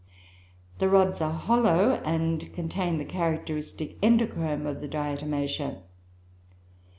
The 0.79 0.89
rods 0.89 1.21
are 1.21 1.31
hollow, 1.31 2.01
and 2.03 2.51
contain 2.55 2.97
the 2.97 3.05
characteristic 3.05 4.01
endochrome 4.01 4.65
of 4.65 4.79
the 4.79 4.87
Diatomaceoe. 4.89 5.83